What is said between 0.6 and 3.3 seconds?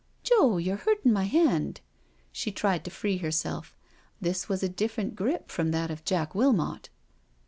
hurting my hand." She tried to free